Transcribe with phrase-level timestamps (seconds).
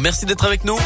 [0.00, 0.78] Merci d'être avec nous.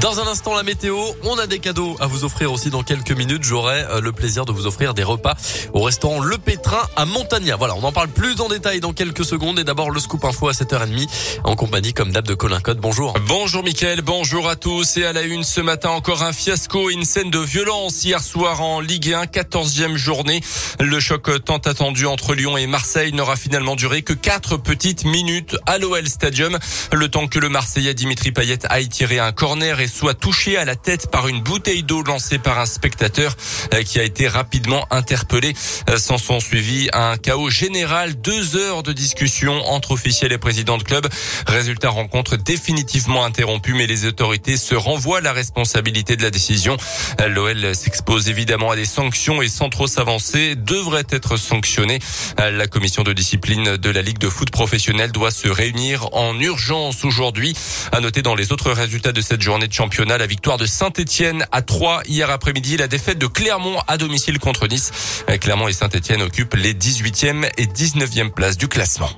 [0.00, 0.98] Dans un instant, la météo.
[1.24, 3.42] On a des cadeaux à vous offrir aussi dans quelques minutes.
[3.42, 5.34] J'aurai euh, le plaisir de vous offrir des repas
[5.72, 7.56] au restaurant Le Pétrin à Montagna.
[7.56, 9.58] Voilà, on en parle plus en détail dans quelques secondes.
[9.58, 11.08] Et d'abord, le scoop info à 7h30
[11.44, 12.78] en compagnie comme d'hab de Colin Code.
[12.78, 13.14] Bonjour.
[13.26, 14.98] Bonjour Mickaël, bonjour à tous.
[14.98, 18.60] Et à la une ce matin, encore un fiasco, une scène de violence hier soir
[18.60, 20.42] en Ligue 1, 14e journée.
[20.78, 25.56] Le choc tant attendu entre Lyon et Marseille n'aura finalement duré que 4 petites minutes
[25.64, 26.58] à l'OL Stadium.
[26.92, 30.64] Le temps que le Marseillais Dimitri Payet aille tirer un corner et soit touché à
[30.64, 33.36] la tête par une bouteille d'eau lancée par un spectateur
[33.74, 35.54] euh, qui a été rapidement interpellé.
[35.90, 40.78] Euh, s'en sont suivis un chaos général, deux heures de discussion entre officiels et présidents
[40.78, 41.06] de club.
[41.46, 46.76] Résultat rencontre définitivement interrompu, mais les autorités se renvoient la responsabilité de la décision.
[47.20, 51.98] Euh, L'OL s'expose évidemment à des sanctions et sans trop s'avancer devrait être sanctionné.
[52.38, 57.04] La commission de discipline de la Ligue de foot professionnelle doit se réunir en urgence
[57.04, 57.54] aujourd'hui.
[57.92, 60.16] À noter dans les autres résultats de cette journée de championnat.
[60.16, 62.78] La victoire de Saint-Etienne à 3 hier après-midi.
[62.78, 64.90] La défaite de Clermont à domicile contre Nice.
[65.38, 69.10] Clermont et Saint-Etienne occupent les 18e et 19e places du classement.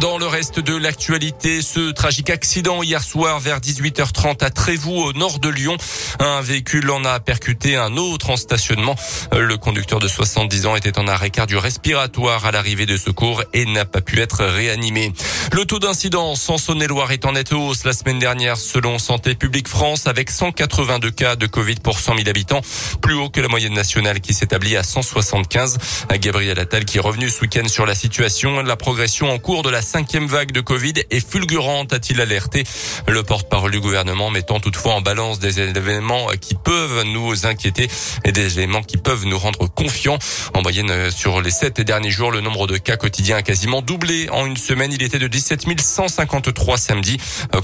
[0.00, 5.12] Dans le reste de l'actualité, ce tragique accident hier soir vers 18h30 à Trévoux au
[5.12, 5.76] nord de Lyon.
[6.18, 8.96] Un véhicule en a percuté un autre en stationnement.
[9.32, 13.84] Le conducteur de 70 ans était en arrêt cardio-respiratoire à l'arrivée de secours et n'a
[13.84, 15.12] pas pu être réanimé.
[15.54, 19.68] Le taux d'incidence en Saône-et-Loire est en nette hausse la semaine dernière selon Santé publique
[19.68, 22.60] France avec 182 cas de Covid pour 100 000 habitants,
[23.00, 25.78] plus haut que la moyenne nationale qui s'établit à 175.
[26.18, 29.70] Gabriel Attal qui est revenu ce week-end sur la situation, la progression en cours de
[29.70, 32.64] la cinquième vague de Covid est fulgurante, a-t-il alerté.
[33.06, 37.88] Le porte-parole du gouvernement mettant toutefois en balance des événements qui peuvent nous inquiéter
[38.24, 40.18] et des éléments qui peuvent nous rendre confiants.
[40.52, 44.28] En moyenne, sur les sept derniers jours, le nombre de cas quotidiens a quasiment doublé.
[44.30, 47.18] En une semaine, il était de 17 153 samedi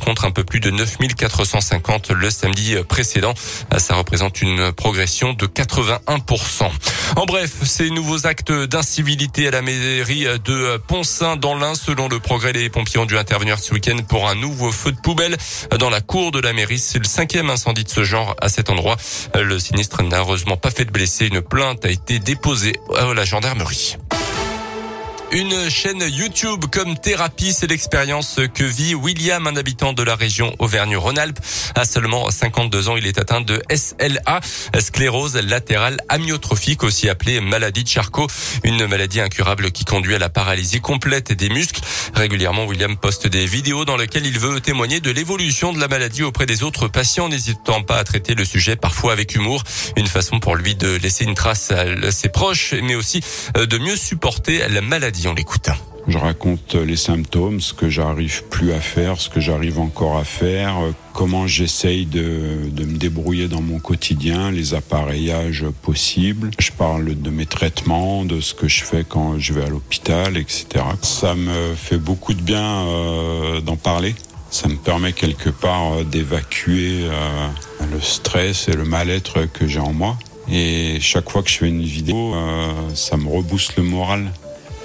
[0.05, 3.33] contre un peu plus de 9 450 le samedi précédent.
[3.79, 6.69] Ça représente une progression de 81%.
[7.17, 12.21] En bref, ces nouveaux actes d'incivilité à la mairie de Pont-Saint dans l'Ain, selon le
[12.21, 15.39] progrès, les pompiers ont dû intervenir ce week-end pour un nouveau feu de poubelle
[15.79, 16.79] dans la cour de la mairie.
[16.79, 18.99] C'est le cinquième incendie de ce genre à cet endroit.
[19.35, 21.29] Le sinistre n'a heureusement pas fait de blessés.
[21.29, 23.97] Une plainte a été déposée à la gendarmerie.
[25.33, 30.53] Une chaîne YouTube comme thérapie, c'est l'expérience que vit William, un habitant de la région
[30.59, 31.39] Auvergne-Rhône-Alpes.
[31.77, 34.41] À seulement 52 ans, il est atteint de SLA,
[34.81, 38.27] sclérose latérale amyotrophique, aussi appelée maladie de Charcot,
[38.65, 41.81] une maladie incurable qui conduit à la paralysie complète des muscles.
[42.21, 46.23] Régulièrement, William poste des vidéos dans lesquelles il veut témoigner de l'évolution de la maladie
[46.23, 49.65] auprès des autres patients, n'hésitant pas à traiter le sujet parfois avec humour.
[49.97, 53.23] Une façon pour lui de laisser une trace à ses proches, mais aussi
[53.57, 55.71] euh, de mieux supporter la maladie on l'écoute.
[56.09, 60.25] Je raconte les symptômes, ce que j'arrive plus à faire, ce que j'arrive encore à
[60.25, 60.77] faire,
[61.13, 66.51] comment j'essaye de, de, me débrouiller dans mon quotidien, les appareillages possibles.
[66.59, 70.37] Je parle de mes traitements, de ce que je fais quand je vais à l'hôpital,
[70.37, 70.67] etc.
[71.03, 74.15] Ça me fait beaucoup de bien euh, d'en parler.
[74.51, 77.49] Ça me permet quelque part euh, d'évacuer euh,
[77.93, 80.17] le stress et le mal-être que j'ai en moi.
[80.51, 84.33] Et chaque fois que je fais une vidéo, euh, ça me rebooste le moral.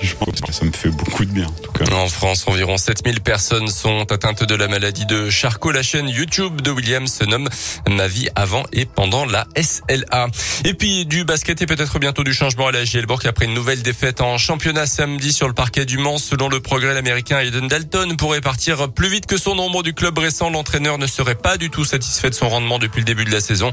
[0.02, 1.86] Je pense que ça me fait beaucoup de bien en tout cas.
[1.94, 5.72] En France, environ 7000 personnes sont atteintes de la maladie de Charcot.
[5.72, 7.50] La chaîne YouTube de William se nomme
[7.90, 10.28] Ma vie avant et pendant la SLA.
[10.66, 13.82] Et puis du basket et peut-être bientôt du changement à la Gielborg après une nouvelle
[13.82, 16.18] défaite en championnat samedi sur le parquet du Mans.
[16.18, 20.18] Selon le progrès, l'américain Aiden Dalton pourrait partir plus vite que son nombre du club
[20.18, 20.50] récent.
[20.50, 23.42] L'entraîneur ne serait pas du tout satisfait de son rendement depuis le début de la
[23.42, 23.72] saison.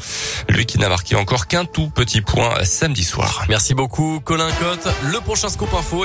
[0.48, 3.44] Lui qui n'a marqué encore qu'un tout petit point samedi soir.
[3.48, 4.88] Merci beaucoup Colin Cotte.
[5.10, 6.04] Le prochain scoop info